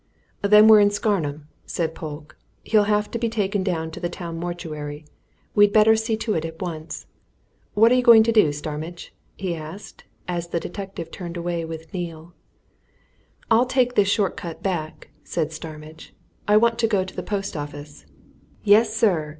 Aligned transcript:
"Then 0.41 0.67
we're 0.67 0.79
in 0.79 0.89
Scarnham," 0.89 1.47
said 1.67 1.93
Polke. 1.93 2.35
"He'll 2.63 2.85
have 2.85 3.11
to 3.11 3.19
be 3.19 3.29
taken 3.29 3.61
down 3.61 3.91
to 3.91 3.99
the 3.99 4.09
town 4.09 4.35
mortuary. 4.39 5.05
We'd 5.53 5.71
better 5.71 5.95
see 5.95 6.17
to 6.17 6.33
it 6.33 6.43
at 6.43 6.59
once. 6.59 7.05
What 7.75 7.91
are 7.91 7.93
you 7.93 8.01
going 8.01 8.23
to 8.23 8.31
do, 8.31 8.51
Starmidge?" 8.51 9.13
he 9.35 9.53
asked, 9.53 10.05
as 10.27 10.47
the 10.47 10.59
detective 10.59 11.11
turned 11.11 11.37
away 11.37 11.65
with 11.65 11.93
Neale. 11.93 12.33
"I'll 13.51 13.67
take 13.67 13.93
this 13.93 14.07
short 14.07 14.35
cut 14.35 14.63
back," 14.63 15.11
said 15.23 15.51
Starmidge. 15.51 16.15
"I 16.47 16.57
want 16.57 16.79
to 16.79 16.87
get 16.87 17.09
to 17.09 17.15
the 17.15 17.21
post 17.21 17.55
office. 17.55 18.07
Yes, 18.63 18.91
sir!" 18.97 19.29